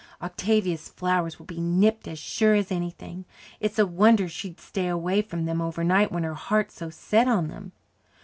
Octavia's 0.19 0.89
flowers 0.89 1.37
will 1.37 1.45
be 1.45 1.59
nipped 1.61 2.07
as 2.07 2.17
sure 2.17 2.55
as 2.55 2.71
anything. 2.71 3.23
It's 3.59 3.77
a 3.77 3.85
wonder 3.85 4.27
she'd 4.27 4.59
stay 4.59 4.87
away 4.87 5.21
from 5.21 5.45
them 5.45 5.61
overnight 5.61 6.11
when 6.11 6.23
her 6.23 6.33
heart's 6.33 6.73
so 6.73 6.89
set 6.89 7.27
on 7.27 7.49
them." 7.49 7.71